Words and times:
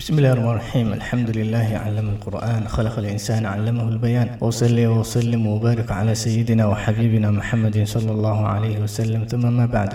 بسم 0.00 0.17
الله 0.17 0.31
الرحمن 0.33 0.49
الرحيم 0.51 0.93
الحمد 0.93 1.29
لله 1.37 1.77
علم 1.77 2.09
القرآن 2.09 2.67
خلق 2.67 2.99
الإنسان 2.99 3.45
علمه 3.45 3.87
البيان 3.89 4.37
وصلي 4.41 4.87
وسلم 4.87 5.47
وبارك 5.47 5.91
على 5.91 6.15
سيدنا 6.15 6.65
وحبيبنا 6.65 7.31
محمد 7.31 7.83
صلى 7.83 8.11
الله 8.11 8.45
عليه 8.47 8.79
وسلم 8.79 9.25
ثم 9.25 9.53
ما 9.57 9.65
بعد 9.65 9.93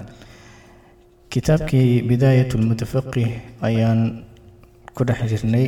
kitaabkii 1.32 2.02
bidaayat 2.08 2.52
lmutafaqih 2.54 3.28
ayaan 3.68 4.24
ku 4.96 5.02
dhex 5.08 5.20
jirnay 5.32 5.66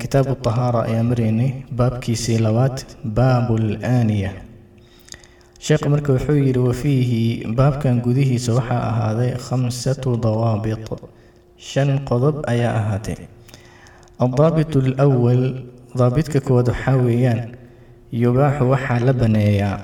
kitaabu 0.00 0.34
tahaara 0.46 0.80
ayaan 0.88 1.06
maraynay 1.12 1.50
baabkiisii 1.78 2.38
labaad 2.46 2.76
baabu 3.04 3.54
laaniya 3.60 4.32
sheekh 5.66 5.84
marka 5.92 6.12
wuxuu 6.16 6.36
yidhi 6.46 6.60
wafiihi 6.68 7.22
baabkan 7.58 8.00
gudihiisa 8.04 8.50
waxaa 8.58 8.82
ahaaday 8.90 9.30
khamsatu 9.46 10.16
dawaabit 10.26 10.84
shan 11.68 11.90
qodob 12.08 12.36
ayaa 12.52 12.72
ahaatay. 12.80 13.18
Aldaabit 14.24 14.72
alwal 15.04 15.42
daabitka 15.98 16.40
koowaad 16.46 16.68
waxaa 16.72 16.96
weeyaan 17.06 17.40
yubaaxu 18.22 18.64
waxaa 18.72 19.00
la 19.06 19.12
baneeyaa. 19.20 19.78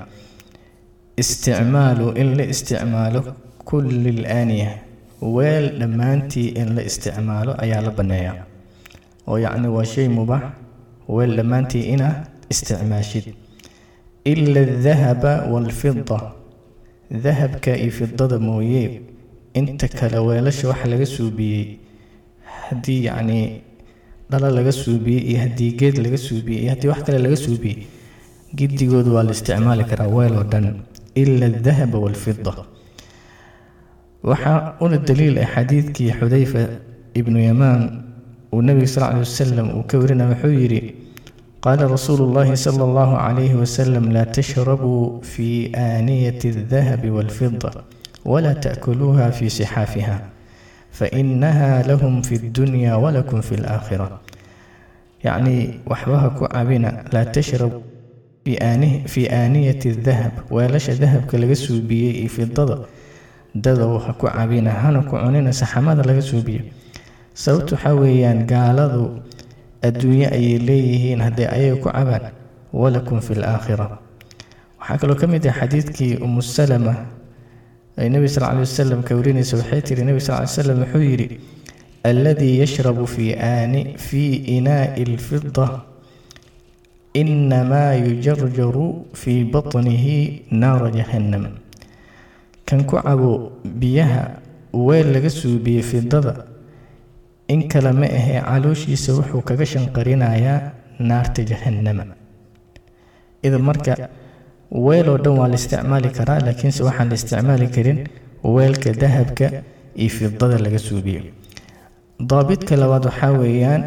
Isticmaalu 1.21 2.07
in 2.21 2.37
la 2.37 2.43
isticmaalo 2.53 3.21
kulli 3.69 4.11
laaniya 4.23 4.71
weel 5.21 5.65
dhammaantii 5.79 6.47
in 6.61 6.75
la 6.75 6.81
isticmaalo 6.89 7.51
ayaa 7.63 7.81
la 7.81 7.91
banneeyaa 7.97 8.45
oo 9.27 9.37
yacni 9.45 9.67
waa 9.75 9.85
shay 9.93 10.07
mubaax 10.17 10.43
weel 11.15 11.33
dhammaantii 11.39 11.83
inaa 11.93 12.15
isticmaashid. 12.53 13.25
Ila 14.31 14.61
adahaba 14.61 15.33
waalfida 15.51 16.19
dahabka 17.23 17.71
iyo 17.77 17.91
fidada 17.91 18.37
mooye 18.39 19.01
inta 19.53 19.87
kale 19.87 20.17
weelasha 20.27 20.67
waxa 20.71 20.87
laga 20.93 21.05
suubiyey 21.05 21.65
haddii 22.67 22.99
yacnii 23.07 23.45
dhalo 24.31 24.49
laga 24.57 24.71
suubiyey 24.71 25.21
iyo 25.29 25.39
haddii 25.43 25.71
geed 25.79 25.95
laga 26.05 26.17
suubiyey 26.17 26.61
iyo 26.63 26.69
haddii 26.73 26.87
wax 26.91 27.01
kale 27.07 27.19
laga 27.25 27.35
suubiyey 27.45 27.77
giddigooda 28.57 29.09
waa 29.15 29.23
la 29.27 29.31
isticmaali 29.37 29.83
karaa 29.91 30.07
weel 30.17 30.33
oo 30.39 30.43
dhan 30.51 30.65
ila 31.21 31.45
adahaba 31.51 31.97
waalfida 32.03 32.53
waxaa 34.23 34.75
una 34.83 34.97
daliil 35.07 35.37
ah 35.43 35.49
xadiidkii 35.55 36.11
xudayfa 36.19 36.61
ibnu 37.19 37.39
yamaan 37.49 37.81
uu 38.53 38.61
nebiga 38.61 38.87
sal 38.87 39.03
ly 39.13 39.19
wasalam 39.25 39.67
uu 39.77 39.83
ka 39.89 39.95
warinaya 40.01 40.29
wuxuu 40.33 40.53
yidhi 40.61 40.81
qaala 41.63 41.87
rasuulu 41.95 42.23
llahi 42.35 42.57
sala 42.65 42.83
allahu 42.89 43.13
calayhi 43.23 43.55
wasalam 43.63 44.05
laa 44.15 44.25
tashrabuu 44.37 45.21
fii 45.31 45.71
aaniyati 45.85 46.47
aldahabi 46.55 47.09
waalfida 47.17 47.71
walaa 48.31 48.55
taakuluuha 48.63 49.31
fii 49.31 49.49
sixaafiha 49.57 50.17
fainaha 50.91 51.83
lahum 51.89 52.23
fi 52.27 52.35
ddunya 52.37 52.97
walakum 53.03 53.41
fi 53.41 53.55
laakhira 53.63 54.07
yacnii 55.23 55.79
waxbaha 55.89 56.29
ku 56.37 56.43
cabina 56.47 56.89
laa 57.13 57.25
tashrabuu 57.25 57.81
fii 59.11 59.27
aaniyati 59.29 59.91
dahab 60.07 60.31
weelasha 60.51 60.95
dahabka 60.95 61.37
laga 61.37 61.55
suubiyey 61.55 62.19
iyo 62.23 62.29
fidada 62.29 62.77
dadow 63.55 63.97
ha 63.99 64.13
ku 64.13 64.27
cabina 64.27 64.71
hana 64.71 65.01
ku 65.03 65.15
cunina 65.17 65.51
saxamada 65.53 66.03
laga 66.03 66.21
suubiyo 66.21 66.61
sababta 67.33 67.75
waxaa 67.75 67.93
weeyaan 68.01 68.45
gaaladu 68.47 69.19
adduunye 69.83 70.27
ayay 70.31 70.57
leeyihiin 70.67 71.19
hadday 71.21 71.47
ayaga 71.47 71.75
ku 71.83 71.89
cabaan 71.91 72.25
walakum 72.73 73.19
fi 73.21 73.33
laakhira 73.35 73.97
waxaa 74.79 74.97
kaloo 75.01 75.15
ka 75.19 75.27
mid 75.27 75.43
ah 75.47 75.53
xadiidkii 75.59 76.15
umu 76.23 76.41
ay 77.97 78.09
nebi 78.13 78.27
sal 78.29 78.43
ly 78.55 78.59
wasalam 78.65 79.01
ka 79.07 79.15
warinaysa 79.17 79.57
waxay 79.61 79.81
tiri 79.87 80.03
nebi 80.09 80.19
sal 80.27 80.41
ly 80.43 80.47
slam 80.55 80.79
wuxuu 80.83 81.01
yidhi 81.11 81.27
alladii 82.09 82.59
yashrabu 82.61 83.05
fii 83.13 83.33
aani 83.51 83.81
fii 83.97 84.33
inaa'i 84.57 85.01
alfida 85.09 85.67
inamaa 87.13 87.93
yujarjaru 88.05 89.05
fii 89.13 89.43
batnihi 89.53 90.45
naara 90.51 90.91
jahannam. 90.91 91.45
Kan 92.67 92.83
ku 92.85 92.95
cabo 93.01 93.51
biyaha 93.65 94.23
weel 94.73 95.07
laga 95.15 95.29
suubiyey 95.29 95.81
fidada 95.81 96.45
in 97.47 97.67
kale 97.71 97.91
ma 97.99 98.05
ahee 98.05 98.41
calooshiisa 98.49 99.13
wuxuu 99.17 99.41
kaga 99.41 99.65
shanqarinayaa 99.65 100.59
naarta 100.99 101.41
jahannama. 101.51 102.05
Idan 103.43 103.61
marka 103.69 103.95
weel 104.71 105.09
oo 105.09 105.17
dhan 105.17 105.37
waa 105.39 105.47
la 105.47 105.55
isticmaali 105.55 106.09
karaa 106.17 106.39
laakiinse 106.45 106.83
waxaan 106.83 107.09
la 107.09 107.15
isticmaali 107.15 107.67
karin 107.75 107.99
weelka 108.43 108.91
dahabka 109.01 109.45
iyo 109.95 110.09
fidada 110.09 110.57
laga 110.65 110.79
suubiyo. 110.79 111.21
Daabidka 112.29 112.75
labaad 112.75 113.05
waxaa 113.05 113.31
weeyaan 113.41 113.83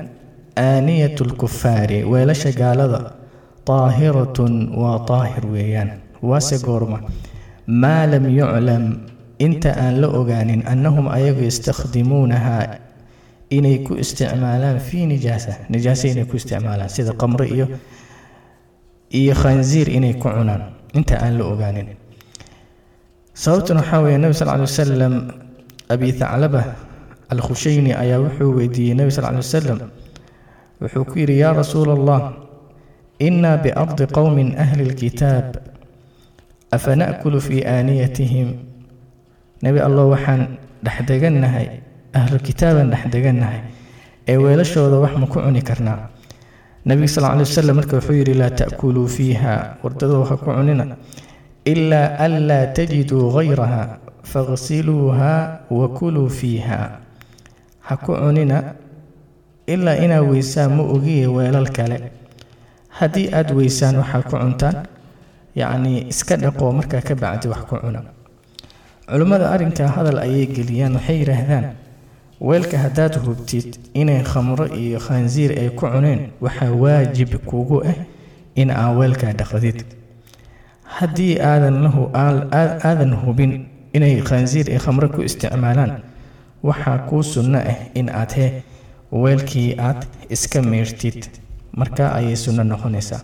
aaniyat 0.56 1.20
lkufaari 1.20 2.04
weelasha 2.04 2.52
gaalada. 2.52 3.00
Daahiratun 3.66 4.54
waa 4.80 4.98
daahir 5.08 5.46
weeyaan 5.46 5.91
waase 6.22 6.58
goorma. 6.66 6.98
Maa 7.66 8.06
lam 8.06 8.24
yuclam 8.38 8.84
inta 9.38 9.70
aan 9.82 10.00
la 10.00 10.08
ogaanin 10.08 10.62
annahum 10.66 11.08
ayagu 11.08 11.42
yastakhdimuunahaa 11.48 12.64
inay 13.50 13.78
ku 13.86 13.94
isticmaalaan 13.94 14.78
fii 14.80 15.06
nijaasa 15.06 15.52
nijaasa 15.68 16.08
inay 16.08 16.24
ku 16.24 16.36
isticmaalaan 16.36 16.88
sida 16.91 17.12
qamre 17.12 17.47
iyo 17.48 17.66
iyo 19.10 19.34
khanziir 19.34 19.88
inay 19.88 20.15
ku 20.15 20.28
cunaan. 20.28 20.62
Inta 20.94 21.16
aan 21.22 21.38
la 21.38 21.44
ogaanin. 21.44 21.88
Sababtan 23.34 23.76
waxaa 23.81 24.00
weeye 24.04 24.19
nebi 24.19 24.34
sal 24.34 24.48
ly 24.50 24.60
wasalam 24.66 25.15
abi 25.88 26.12
thaclaba 26.12 26.62
alkhushayni 27.32 27.93
ayaa 27.94 28.19
wuxuu 28.25 28.53
weydiiyey 28.59 28.94
nebi 28.98 29.10
sal 29.10 29.25
ly 29.32 29.38
wasalam 29.38 29.78
wuxuu 30.82 31.04
ku 31.06 31.15
yidhi 31.19 31.38
yaa 31.43 31.54
rasuula 31.54 31.93
allah 31.98 32.21
inaa 33.22 33.56
biardi 33.65 34.04
qowmin 34.16 34.59
ahli 34.59 34.84
lkitaab 34.93 35.56
afa 36.75 36.91
na'kulu 36.97 37.38
fii 37.41 37.62
aaniyatihim? 37.65 38.48
Nebi 39.62 39.78
allah 39.81 40.04
waxaan 40.10 40.42
dhexdegannahay 40.84 41.66
ahlukitaabaan 42.15 42.91
dhexdegannahay 42.92 43.60
ee 44.28 44.37
weelashooda 44.37 44.97
wax 45.04 45.15
ma 45.21 45.27
ku 45.31 45.38
cuni 45.41 45.62
karnaa 45.62 46.09
nebiga 46.86 47.08
sal 47.14 47.24
ly 47.36 47.42
wasalam 47.44 47.76
marka 47.80 47.96
wuxuu 48.00 48.16
yidhi 48.20 48.34
laa 48.41 48.50
ta'kuluu 48.60 49.06
fiiha 49.16 49.54
wardadoo 49.84 50.24
ha 50.28 50.34
ku 50.41 50.44
cunina 50.56 50.84
ilaa 51.72 52.16
an 52.24 52.32
laa 52.48 52.66
tajiduu 52.76 53.30
hayraha 53.36 53.82
faghsiluuha 54.32 55.32
wa 55.70 55.86
kuluu 55.98 56.28
fiiha. 56.38 56.80
Ha 57.88 57.94
ku 57.96 58.12
cunina 58.14 58.74
ilaa 59.66 59.96
inaa 60.04 60.22
weysaan 60.30 60.72
ma 60.76 60.82
ogiye 60.94 61.26
weelal 61.26 61.68
kale. 61.76 61.98
Haddii 62.98 63.28
aada 63.32 63.54
weysaan 63.54 63.97
waxaa 64.00 64.22
ku 64.22 64.36
cuntaan 64.36 64.76
yacnii 65.60 66.06
iska 66.12 66.36
dhaqoo 66.36 66.72
markaa 66.78 67.00
ka 67.08 67.14
bacdi 67.14 67.48
wax 67.52 67.62
ku 67.68 67.76
cuna. 67.82 68.00
Culimmada 69.10 69.50
arrinkaa 69.54 69.88
hadal 69.97 70.18
ayay 70.24 70.47
geliyaan 70.47 70.94
waxay 70.97 71.16
yidhaahdaan 71.22 71.64
weelka 72.41 72.78
haddaad 72.84 73.15
hubtid 73.27 73.69
inay 73.95 74.23
khamro 74.33 74.67
iyo 74.83 74.99
khansiir 75.06 75.51
ay 75.61 75.69
ku 75.78 75.87
cuneen 75.93 76.21
waxaa 76.45 76.73
waajib 76.83 77.31
kugu 77.51 77.78
ah 77.91 77.95
in 78.55 78.71
aa 78.71 78.91
weelkaa 78.99 79.33
dhaqdid. 79.41 79.84
Haddii 80.97 81.34
aadan 81.41 83.12
hubin 83.25 83.53
inay 83.97 84.21
khansiir 84.28 84.67
iyo 84.71 84.81
khamro 84.87 85.09
ku 85.09 85.21
isticmaalaan 85.28 85.93
waxaa 86.69 86.99
kuu 87.09 87.23
sunno 87.23 87.59
ah 87.73 87.78
in 87.95 88.09
aad 88.21 88.33
he 88.39 88.47
weelkii 89.12 89.77
aad 89.78 90.01
iska 90.34 90.62
meyrtid 90.62 91.21
markaa 91.77 92.11
ayay 92.19 92.37
sunno 92.37 92.62
noqonaysaa. 92.65 93.21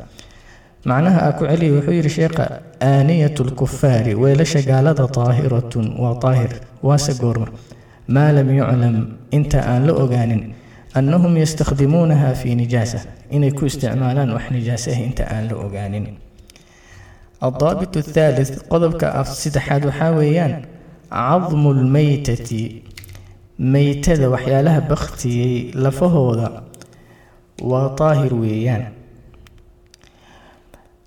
Macnaha 0.89 1.19
aa 1.27 1.33
ku 1.39 1.45
celiya 1.51 1.73
wuxuu 1.77 1.93
yidhi 1.99 2.11
sheekha 2.19 2.45
aaniyat 2.91 3.39
lkufaari 3.49 4.15
weelasha 4.15 4.61
gaalada 4.69 5.07
daahiratun 5.17 5.87
waa 6.03 6.15
daahir 6.23 6.53
waase 6.83 7.13
goorma 7.21 7.49
maa 8.15 8.33
lam 8.33 8.49
yuclam 8.59 8.97
inta 9.37 9.59
aan 9.71 9.83
la 9.89 9.93
ogaanin 10.03 10.43
annahum 10.99 11.33
yastakhdimuunaha 11.43 12.35
fii 12.41 12.55
nijaasa 12.63 12.99
inay 13.37 13.51
ku 13.59 13.67
isticmaalaan 13.71 14.31
wax 14.37 14.47
nijaasa 14.57 14.91
ah 14.95 15.01
inta 15.09 15.23
aan 15.35 15.45
la 15.51 15.57
ogaanin 15.67 16.07
aldaabit 17.47 17.93
athaalith 18.03 18.53
qodobka 18.73 19.07
saddexaad 19.25 19.83
waxaa 19.89 20.11
weeyaan 20.19 20.55
cadmu 21.11 21.71
lmeytati 21.81 22.61
meytada 23.75 24.27
waxyaalaha 24.35 24.81
bakhtiyey 24.93 25.55
lafahooda 25.85 26.47
waa 27.71 27.87
daahir 27.99 28.35
weeyaan 28.43 28.85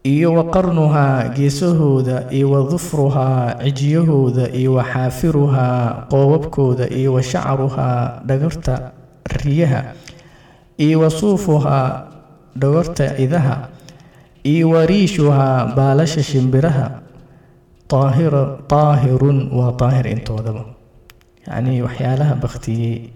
iyo 0.03 0.33
wa 0.33 0.43
qarnuhaa 0.53 1.29
geesahooda 1.35 2.31
iyo 2.31 2.51
wa 2.51 2.61
dufruhaa 2.71 3.55
cijiyahooda 3.63 4.49
iyo 4.59 4.73
wa 4.79 4.83
xaafiruhaa 4.83 6.07
qoobabkooda 6.11 6.85
iyo 6.99 7.13
wa 7.13 7.23
shacruhaa 7.23 8.21
dhagarta 8.27 8.91
riyaha 9.43 9.81
iyo 10.79 10.99
wa 11.03 11.09
suufuhaa 11.09 12.07
dhagarta 12.55 13.17
idaha 13.19 13.67
iyo 14.43 14.69
wa 14.71 14.85
riishuhaa 14.85 15.75
baalasha 15.75 16.23
shimbiraha 16.23 16.87
daahirun 18.69 19.49
waa 19.57 19.71
daahir 19.79 20.07
intoodaba 20.07 20.63
yacnii 21.47 21.81
waxyaalaha 21.83 22.35
bakhtiyey 22.43 23.09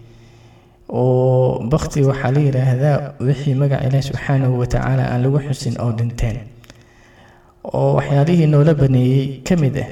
oo 0.89 1.63
bakti 1.71 2.01
waxaa 2.09 2.31
la 2.35 2.39
yidhaahdaa 2.47 2.97
wixii 3.27 3.55
magaca 3.55 3.85
ilaahi 3.87 4.03
subxaanahu 4.09 4.59
watacaala 4.59 5.03
aan 5.11 5.21
lagu 5.23 5.39
xusin 5.47 5.75
oo 5.83 5.91
dhinteen 5.97 6.37
oo 7.63 7.93
waxyaalihii 7.97 8.47
noola 8.53 8.73
baneeyey 8.81 9.41
ka 9.47 9.55
mid 9.63 9.75
ah 9.85 9.89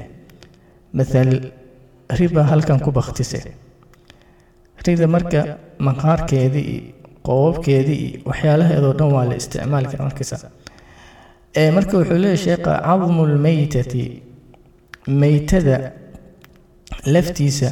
mathal 0.94 1.30
riba 2.20 2.44
halkan 2.52 2.80
ku 2.86 2.92
baktise. 2.92 3.40
Rida 4.86 5.08
marka 5.16 5.40
maqaarkeedii 5.88 6.74
qoobabkeedii 7.28 8.24
waxyaalaheedoo 8.30 8.94
dhan 9.00 9.12
waa 9.16 9.26
la 9.30 9.36
isticmaali 9.42 9.88
kara 9.92 10.04
markiisa 10.10 10.38
marka 11.76 11.94
wuxuu 12.00 12.18
leeyahy 12.24 12.38
sheekha 12.46 12.74
cadmu 12.88 13.26
lmeytati 13.34 14.04
meytada 15.22 15.78
laftiisa 17.06 17.70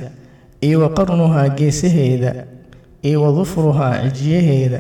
iyo 0.68 0.78
wa 0.84 0.90
qarnuhaa 0.98 1.48
geesaheeda 1.60 2.32
iyo 3.08 3.22
wa 3.24 3.32
dufruhaa 3.38 3.94
cijiyaheeda 4.10 4.80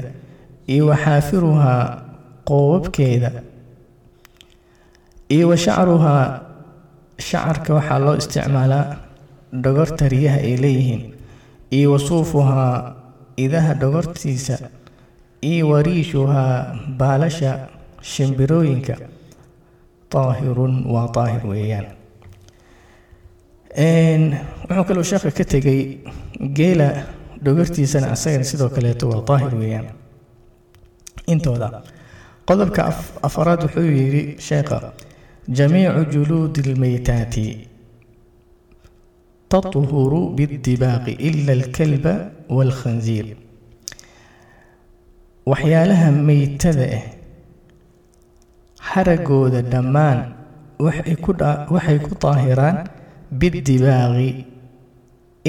iyo 0.74 0.88
wa 0.89 0.95
xaafiruhaa 1.04 1.83
qoobabkeeda 2.50 3.31
iyo 5.36 5.46
wa 5.52 5.58
shacruhaa 5.66 6.26
shacarka 7.28 7.72
waxaa 7.78 8.00
loo 8.06 8.16
isticmaalaa 8.22 8.86
dhogorta 9.64 10.08
riyaha 10.14 10.40
ay 10.48 10.56
leeyihiin 10.64 11.04
iyo 11.78 11.88
wa 11.94 12.00
suufuhaa 12.08 12.96
idaha 13.46 13.74
dhogortiisa 13.81 14.56
iyo 15.52 15.70
wa 15.72 15.80
riishuhaa 15.88 16.76
baalasha 17.00 17.52
shimbirooyinka. 18.02 18.96
Daahirun 20.12 20.76
waa 20.94 21.08
daahir 21.16 21.44
weeyaan. 21.52 21.88
Wuxuu 24.70 24.84
kaloo 24.88 25.04
sheekha 25.04 25.31
ka 25.31 25.44
tegay 25.46 25.81
geela 26.58 26.88
dhogortiisana 27.44 28.08
asagana 28.16 28.44
sidoo 28.44 28.70
kaleeto 28.70 29.10
waa 29.10 29.22
daahir 29.28 29.54
weeyaan. 29.62 29.88
Intooda 31.28 31.70
qodobka 32.48 32.81
afaraad 33.28 33.62
wuxuu 33.64 33.86
yidhi 34.00 34.24
sheekha 34.48 34.78
jamiicu 35.58 36.02
juluudi 36.12 36.61
lmeytaati 36.70 37.46
taطhuru 39.52 40.20
biاdibaaqi 40.37 41.12
ila 41.29 41.52
alkalba 41.58 42.12
wاlkhanziir 42.56 43.26
waxyaalaha 45.50 46.08
meytada 46.29 46.87
ah 46.99 47.05
haragooda 48.91 49.61
dhammaan 49.73 50.19
waxay 50.85 51.99
ku 52.06 52.12
daahiraan 52.25 52.76
bidibaaqi 53.41 54.29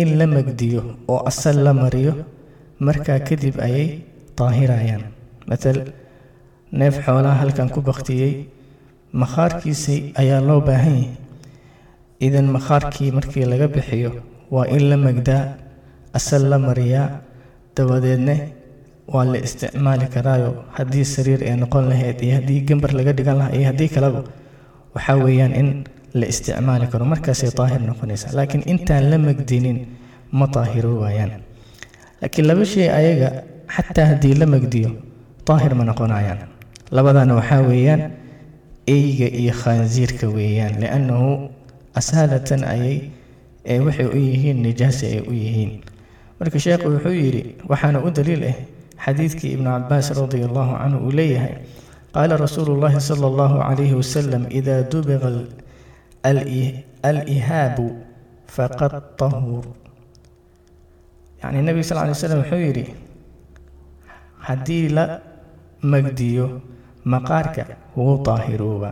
in 0.01 0.09
la 0.19 0.25
magdiyo 0.35 0.81
oo 1.13 1.19
asal 1.31 1.57
la 1.67 1.73
mariyo 1.81 2.13
markaa 2.87 3.19
kadib 3.27 3.55
ayay 3.67 3.87
daahirayaan 4.37 5.03
matal 5.49 5.77
neef 6.79 6.95
xoolaha 7.05 7.35
halkan 7.41 7.69
ku 7.75 7.79
baktiyey 7.89 8.33
makhaarkiisii 9.12 10.12
ayaa 10.16 10.40
loo 10.40 10.60
baahan 10.60 10.94
yahay. 10.96 11.08
Idan 12.20 12.46
makhaarkii 12.56 13.10
markii 13.12 13.44
laga 13.48 13.68
bixiyo 13.68 14.10
waa 14.50 14.66
in 14.68 14.90
la 14.90 14.96
magdaa 14.96 15.56
asal 16.12 16.42
la 16.50 16.58
mariyaa 16.58 17.08
dabadeedna 17.76 18.34
waa 19.08 19.24
la 19.24 19.38
isticmaali 19.38 20.06
karaayo. 20.14 20.64
Haddii 20.76 21.04
sariir 21.04 21.40
ay 21.44 21.56
noqon 21.56 21.88
lahayd 21.88 22.20
iyo 22.22 22.34
haddii 22.38 22.60
gambar 22.68 22.92
laga 22.92 23.12
dhigan 23.12 23.36
lahaa 23.38 23.54
iyo 23.56 23.66
haddii 23.72 23.88
kaleba 23.88 24.20
waxaa 24.94 25.16
weeyaan 25.24 25.54
in 25.54 25.68
la 26.14 26.26
isticmaali 26.26 26.86
karo. 26.92 27.04
Markaasay 27.04 27.50
daahir 27.56 27.80
noqonaysaa 27.90 28.32
laakiin 28.36 28.62
intaan 28.72 29.10
la 29.10 29.18
magdinin 29.18 29.78
ma 30.32 30.46
daahiro 30.46 30.92
waayaan. 31.02 31.32
Laakiin 32.22 32.46
laba 32.46 32.64
shay 32.64 32.88
ayaga 33.00 33.28
xataa 33.74 34.06
haddii 34.14 34.34
la 34.38 34.46
magdiyo 34.46 34.90
daahir 35.48 35.74
ma 35.74 35.84
noqonayaan. 35.90 36.38
Labadana 36.90 37.34
waxaa 37.40 37.62
weeyaan 37.70 38.02
eyga 38.94 39.28
iyo 39.40 39.52
khaansiirka 39.62 40.26
weeyaan 40.36 40.74
liannahu 40.82 41.30
asaalatan 42.00 42.62
ayay 42.74 42.96
ee 43.72 43.78
waxay 43.86 44.06
u 44.08 44.18
yihiin 44.28 44.58
nijaasa 44.66 45.04
ay 45.14 45.20
u 45.30 45.32
yihiin. 45.42 45.72
Marka 46.38 46.58
sheekhu 46.64 46.86
wuxuu 46.94 47.14
yidhi 47.22 47.42
waxaana 47.70 47.98
u 48.06 48.08
daliil 48.16 48.44
ah 48.50 48.56
xadiidkii 49.04 49.52
ibnu 49.56 49.68
cabaas 49.74 50.08
radia 50.18 50.44
allahu 50.48 50.72
canhu 50.80 50.98
uu 51.06 51.12
leeyahay 51.18 51.54
qaala 52.14 52.34
rasuulu 52.44 52.72
llahi 52.82 53.00
sala 53.08 53.26
allahu 53.30 53.56
calayhi 53.66 53.94
wasalam 54.00 54.42
idaa 54.58 54.82
dubiqa 54.92 55.28
alihaabu 57.08 57.86
faqad 58.54 58.94
tahuur. 59.20 59.64
Yacni 61.42 61.60
nebiga 61.66 61.86
sal 61.88 61.98
lay 62.08 62.14
slam 62.16 62.40
wuxuu 62.44 62.60
yidhi 62.66 62.84
haddii 64.46 64.88
la 64.96 65.04
magdiyo 65.92 66.46
maqaarka 67.04 67.62
wuu 67.96 68.16
daahirooba 68.26 68.90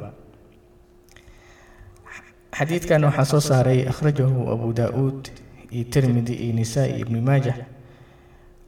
xadiidkan 2.58 3.04
waxaa 3.08 3.24
soo 3.32 3.40
saaray 3.40 3.80
akhrajahu 3.92 4.40
abu 4.52 4.72
daa-uud 4.78 5.22
iyo 5.70 5.84
tirmidi 5.92 6.34
iyo 6.44 6.52
nisaa 6.58 6.86
iyo 6.86 6.98
ibnu 7.06 7.20
maajah 7.22 7.56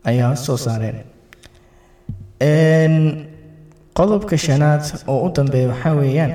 ayaa 0.04 0.36
soo 0.36 0.56
saareen. 0.56 0.98
Qodobka 3.96 4.36
shanaad 4.38 4.82
oo 5.10 5.26
u 5.26 5.32
dambeeya 5.36 5.68
waxaa 5.72 5.94
weeyaan 6.00 6.32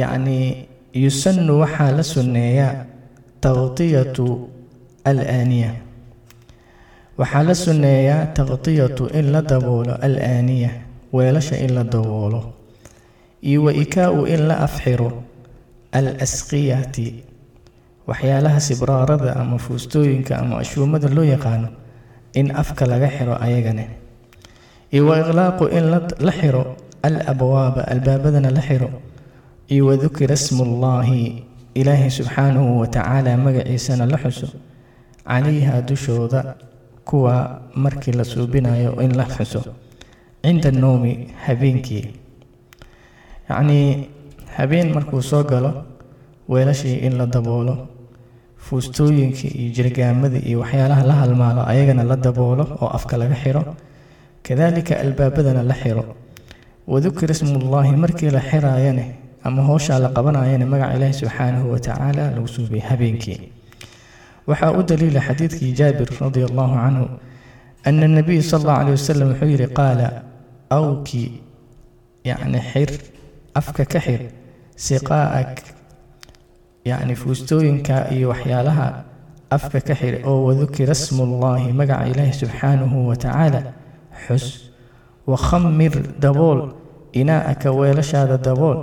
yacni 0.00 0.38
yusanu 1.02 1.52
waxaa 1.62 1.90
la 1.98 2.02
sunneeyaa 2.02 2.74
taqdiyatu 3.44 4.26
alaaniya. 5.04 5.70
Waxaa 7.18 7.42
la 7.48 7.54
sunneeyaa 7.54 8.26
taqdiyatu 8.38 9.04
in 9.18 9.26
la 9.32 9.40
daboolo 9.42 9.94
alaaniya 10.06 10.70
weelasha 11.12 11.56
in 11.64 11.72
la 11.74 11.84
daboolo 11.84 12.40
iyo 13.42 13.64
wa 13.64 13.72
ikaa-u 13.72 14.26
in 14.26 14.40
la 14.48 14.56
afxiro 14.66 15.10
al 15.92 16.08
asqiyati 16.24 17.06
waxyaalaha 18.08 18.60
sibraarada 18.60 19.36
ama 19.36 19.58
fuustooyinka 19.58 20.38
ama 20.38 20.58
ashuumada 20.62 21.08
loo 21.16 21.24
yaqaano 21.24 21.68
in 22.34 22.50
afka 22.62 22.86
laga 22.86 23.08
xiro 23.16 23.34
ayagane 23.46 23.84
iyo 24.94 25.06
wa 25.08 25.20
iqlaaqu 25.22 25.64
in 25.76 25.84
la 26.26 26.32
xiro 26.32 26.76
al 27.02 27.16
abwaaba 27.32 27.82
albaabadana 27.92 28.50
la 28.50 28.62
xiro 28.68 28.90
iyo 29.68 29.86
wadukira 29.86 30.36
smullaahi 30.36 31.44
ilaahay 31.74 32.10
subxaanahu 32.10 32.80
watacaala 32.82 33.36
magaciisana 33.36 34.06
la 34.12 34.18
xuso 34.24 34.48
calayha 35.26 35.82
dushooda 35.88 36.54
kuwa 37.04 37.60
markii 37.74 38.12
la 38.12 38.24
suubinayo 38.24 38.96
in 39.04 39.12
la 39.16 39.24
xuso 39.34 39.62
cinda 40.42 40.68
annowmi 40.68 41.12
habeenkii. 41.46 42.04
Yacnii 43.48 44.08
habeen 44.56 44.92
markuu 44.94 45.22
soo 45.22 45.42
galo 45.44 45.84
weelashii 46.48 46.96
in 47.06 47.16
la 47.18 47.26
daboolo 47.26 47.88
fuustooyinkii 48.56 49.48
iyo 49.60 49.72
jirgaamadii 49.76 50.38
iyo 50.48 50.60
waxyaalaha 50.60 51.02
la 51.06 51.14
halmaalo 51.14 51.62
ayagana 51.66 52.02
la 52.04 52.16
daboolo 52.16 52.64
oo 52.80 52.88
afka 52.88 53.16
laga 53.16 53.34
xiro 53.34 53.62
kadaalika 54.42 54.98
albaabadana 55.00 55.62
la 55.62 55.74
xiro. 55.74 56.04
Wadukira 56.86 57.34
smullaahi 57.34 57.96
markii 57.96 58.30
la 58.30 58.40
xiraayane 58.40 59.04
ama 59.44 59.62
howshaa 59.62 59.98
la 59.98 60.08
qabanayana 60.08 60.66
magaca 60.66 60.96
ilaahi 60.96 61.12
subxaanahu 61.14 61.70
watacaala 61.72 62.30
lagu 62.30 62.48
suubiyay 62.48 62.86
habeenkii. 62.88 63.40
Waxaa 64.46 64.72
u 64.78 64.82
daliila 64.82 65.20
xadiidkii 65.20 65.72
jaabir 65.72 66.08
radia 66.20 66.46
allahu 66.50 66.74
canhu 66.74 67.06
ana 67.84 68.08
nabiy 68.08 68.40
sal 68.42 68.60
allahu 68.60 68.78
caleyh 68.78 68.94
wasalam 68.98 69.28
wuxuu 69.30 69.46
yidhi 69.54 69.66
qaala 69.78 70.06
awki 70.76 71.24
yacni 72.28 72.60
xir 72.70 72.90
afka 73.60 73.84
ka 73.92 74.00
xir 74.06 74.20
siqaa'ak 74.86 75.52
yacni 76.90 77.14
fuustooyinka 77.22 77.96
iyo 78.14 78.26
waxyaalaha 78.32 78.86
afka 79.56 79.78
ka 79.88 79.94
xir 80.00 80.14
oo 80.30 80.38
wadukira 80.48 80.94
smullaahi 81.06 81.72
magaca 81.80 82.06
ilaahi 82.12 82.32
subxaanahu 82.40 82.96
watacaala 83.10 83.60
xus 84.26 84.46
wakhamir 85.30 85.92
dabool 86.24 86.60
inaa'aka 87.20 87.68
weelashaada 87.78 88.36
dabool 88.48 88.78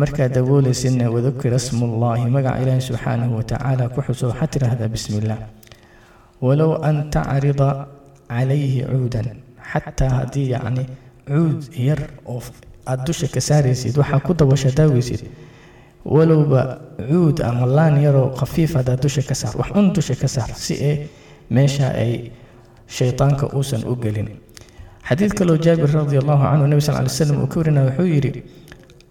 markaad 0.00 0.32
daboolaysidna 0.38 1.04
wadukira 1.14 1.58
smullaahi 1.68 2.26
magaca 2.36 2.60
ilaahi 2.62 2.80
subxaanahu 2.88 3.32
watacaala 3.40 3.88
ku 3.94 4.00
xuso 4.06 4.24
waxaad 4.30 4.50
tidhaahdaa 4.54 4.88
bismi 4.94 5.16
illaah 5.20 5.40
walow 6.46 6.72
an 6.88 6.96
tacrida 7.14 7.68
calayhi 8.28 8.80
cuudan 8.92 9.26
xataa 9.70 10.10
haddii 10.18 10.46
yacni 10.54 10.84
cuud 11.28 11.60
yar 11.88 12.00
oo 12.26 12.42
aada 12.86 13.02
dusha 13.06 13.26
ka 13.34 13.40
saaraysid 13.40 13.94
waxaa 14.00 14.20
ku 14.26 14.32
dabasha 14.34 14.70
daaweysid 14.78 15.22
walowba 16.04 16.80
cuud 17.10 17.40
ama 17.48 17.66
laan 17.66 17.94
yaroo 18.02 18.28
khafiif 18.40 18.74
haddaad 18.78 19.00
dusha 19.02 19.22
ka 19.22 19.34
saar 19.34 19.54
wax 19.60 19.70
un 19.78 19.92
dusha 19.96 20.14
ka 20.22 20.28
saar 20.28 20.50
si 20.64 20.74
ee 20.90 20.96
meesha 21.50 21.88
ay 22.04 22.30
shaydaanka 22.96 23.46
uusan 23.56 23.82
u 23.86 23.94
gelin. 23.96 24.28
Xadiid 25.08 25.32
kaloo 25.38 25.56
jaabir 25.64 25.90
radi 25.94 26.16
allahu 26.22 26.42
canhu 26.50 26.66
nebi 26.72 26.82
sal 26.86 26.96
ly 27.04 27.08
slam 27.08 27.38
uu 27.42 27.46
ka 27.52 27.56
warinaya 27.60 27.86
wuxuu 27.90 28.08
yidhi 28.14 28.42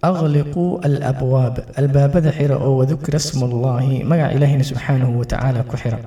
aqliquu 0.10 0.64
alabwaab 0.88 1.56
albaabada 1.82 2.32
xira 2.38 2.56
oo 2.66 2.72
wadukira 2.80 3.20
smullaahi 3.20 4.04
magaca 4.12 4.34
ilaahina 4.38 4.64
subxaanahu 4.70 5.20
watacaala 5.22 5.64
ku 5.70 5.76
xira. 5.82 6.00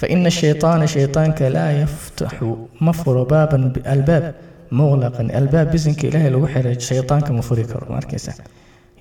Faina 0.00 0.30
shayطaana 0.40 0.86
shayطaanka 0.94 1.50
laa 1.56 1.70
yaftaxu 1.82 2.48
ma 2.80 2.92
furo 2.92 3.24
baaban 3.32 3.62
albaab 3.94 4.24
muqlaqan 4.78 5.26
albaab 5.38 5.68
bisinka 5.72 6.04
ilaahay 6.08 6.30
lagu 6.34 6.46
xiray 6.54 6.74
shayطaanka 6.88 7.30
ma 7.36 7.42
furi 7.48 7.64
karo 7.70 7.86
ma 7.94 8.00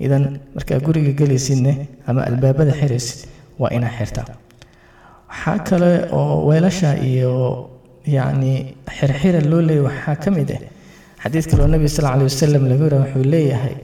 idan 0.05 0.23
markaa 0.55 0.79
guriga 0.85 1.11
gelaysidne 1.19 1.73
ama 2.07 2.21
albaabada 2.29 2.73
xiraysid 2.79 3.19
waa 3.61 3.69
inaa 3.77 3.93
xirtaa 3.97 4.27
waxaa 5.29 5.59
kale 5.67 5.91
oo 6.19 6.35
weelasha 6.47 6.89
iyo 7.09 7.33
yacni 8.15 8.53
xirxira 8.97 9.39
loo 9.51 9.61
leeyay 9.69 9.83
waxaa 9.89 10.15
ka 10.23 10.29
mid 10.37 10.49
ah 10.57 10.61
xadiid 11.23 11.45
kaloo 11.51 11.67
nebi 11.75 11.87
sal 11.95 12.05
alay 12.13 12.25
wasalam 12.31 12.63
laga 12.71 12.83
wara 12.87 12.97
wuxuu 13.03 13.23
leeyahay 13.33 13.75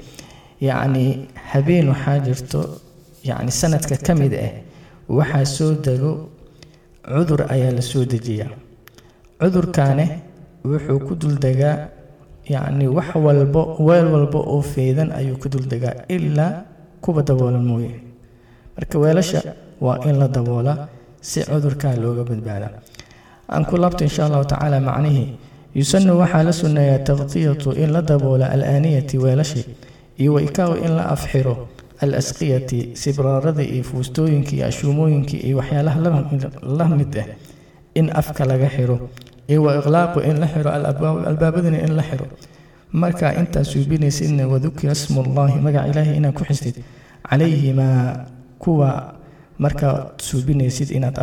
yacni 0.70 1.06
habeen 1.52 1.86
waxaa 1.94 2.18
jirto 2.28 2.60
yacni 3.30 3.52
sanadka 3.62 3.96
ka 4.08 4.14
mid 4.22 4.34
ah 4.46 4.52
waxaa 5.20 5.46
soo 5.56 5.72
dego 5.88 6.12
cudur 7.14 7.42
ayaa 7.54 7.72
la 7.78 7.82
soo 7.92 8.04
dejiyaa. 8.14 8.52
Cudurkaane 9.42 10.06
wuxuu 10.66 11.00
ku 11.08 11.14
duldegaa 11.16 11.88
yacni 12.50 12.88
wax 12.88 13.16
walbo 13.16 13.62
weel 13.88 14.08
walba 14.14 14.40
oo 14.40 14.62
feydan 14.62 15.12
ayuu 15.12 15.38
ku 15.38 15.48
duldegaa 15.50 15.96
ilaa 16.10 16.64
kuwa 17.02 17.22
daboolan 17.24 17.64
mooye. 17.66 17.92
Marka 18.76 19.00
weelasha 19.00 19.42
waa 19.82 19.98
in 20.10 20.20
la 20.20 20.28
daboolaa 20.28 20.88
si 21.22 21.40
cudurkaa 21.44 21.96
looga 21.96 22.24
badbaada. 22.24 22.70
Aan 23.50 23.66
ku 23.66 23.78
laabto 23.78 24.04
insha 24.04 24.26
allahu 24.26 24.46
tacaala 24.46 24.80
macnihii 24.80 25.30
yusanu 25.76 26.18
waxaa 26.20 26.44
la 26.44 26.52
sunneeyaa 26.54 27.00
taqtiyatu 27.08 27.72
in 27.78 27.92
la 27.94 28.02
daboola 28.02 28.50
alaaniyati 28.52 29.18
weelashii 29.18 29.66
iyo 30.20 30.34
waikaaw 30.34 30.76
in 30.86 30.92
la 30.98 31.06
afxiro 31.16 31.68
al 32.02 32.14
asqiyati 32.22 32.80
sibraarada 33.02 33.64
iyo 33.64 33.84
fuustooyinka 33.84 34.52
iyo 34.56 34.66
ashuumooyinkii 34.68 35.38
iyo 35.48 35.58
waxyaalaha 35.58 36.00
la 36.78 36.86
mid 36.90 37.14
ah 37.18 37.26
in 37.96 38.10
afka 38.14 38.46
laga 38.46 38.70
xiro 38.70 38.98
iyo 39.50 39.60
wa 39.66 39.72
in 40.30 40.38
la 40.42 40.48
xiro 40.54 40.70
albaabadana 41.32 41.78
in 41.86 41.92
la 41.98 42.04
xiro. 42.10 42.26
Markaa 43.02 43.32
intaad 43.40 43.66
suubinaysidna 43.74 44.44
wadukira 44.52 44.96
smullaahi 45.04 45.58
magaca 45.66 45.88
ilaahay 45.92 46.16
inaad 46.20 46.34
ku 46.38 46.44
xistid 46.50 46.76
calayhimaa 47.30 48.26
kuwa 48.64 48.90
markaad 49.64 50.22
suubinaysid 50.28 50.90
inaad 50.98 51.16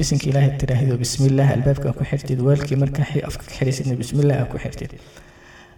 bisinka 0.00 0.26
ilaahay 0.30 0.52
tiraahdo 0.60 0.96
bismillaah 1.02 1.48
albaabka 1.56 1.92
ku 1.98 2.02
xirtid. 2.10 2.38
Weelkii 2.48 2.76
markaa 2.82 3.06
afka 3.28 3.44
xiraysidna 3.56 3.94
bismillaah 4.00 4.38
aa 4.42 4.50
ku 4.52 4.56
xirtid. 4.64 4.92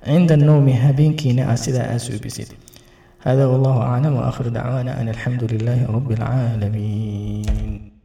Cinda 0.06 0.34
nowmi 0.36 0.72
habeenkiina 0.84 1.42
aa 1.50 1.56
sidaa 1.64 1.86
aa 1.94 1.98
suubisid 2.06 2.50
hada 3.26 3.48
wallahu 3.50 3.82
aclam 3.82 4.14
waakhiru 4.22 4.50
dacwaana 4.54 4.92
an 5.00 5.06
alxamdu 5.14 5.50
lilaahi 5.50 5.82
rabi 5.96 6.14
alcaalamiin 6.14 7.95